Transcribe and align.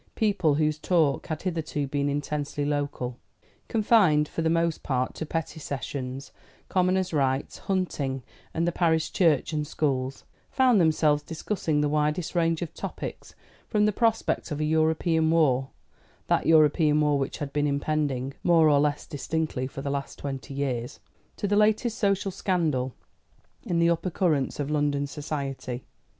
People 0.15 0.55
whose 0.55 0.79
talk 0.79 1.27
had 1.27 1.43
hitherto 1.43 1.85
been 1.85 2.09
intensely 2.09 2.65
local 2.65 3.19
confined, 3.67 4.27
for 4.27 4.41
the 4.41 4.49
most 4.49 4.81
part 4.81 5.13
to 5.13 5.27
petty 5.27 5.59
sessions, 5.59 6.31
commoners' 6.69 7.13
rights, 7.13 7.59
hunting, 7.59 8.23
and 8.51 8.67
the 8.67 8.71
parish 8.71 9.11
church 9.11 9.53
and 9.53 9.67
schools 9.67 10.23
found 10.49 10.81
themselves 10.81 11.21
discussing 11.21 11.81
the 11.81 11.87
widest 11.87 12.33
range 12.33 12.63
of 12.63 12.73
topics, 12.73 13.35
from 13.67 13.85
the 13.85 13.91
prospect 13.91 14.49
of 14.49 14.59
a 14.59 14.63
European 14.63 15.29
war 15.29 15.69
that 16.25 16.47
European 16.47 16.99
war 16.99 17.19
which 17.19 17.37
has 17.37 17.49
been 17.51 17.67
impending 17.67 18.33
more 18.41 18.69
or 18.69 18.79
less 18.79 19.05
distinctly 19.05 19.67
for 19.67 19.83
the 19.83 19.91
last 19.91 20.17
twenty 20.17 20.55
years 20.55 20.99
to 21.37 21.47
the 21.47 21.55
latest 21.55 21.95
social 21.99 22.31
scandal 22.31 22.95
in 23.67 23.77
the 23.77 23.87
upper 23.91 24.09
currents 24.09 24.59
of 24.59 24.71
London 24.71 25.05
society. 25.05 25.83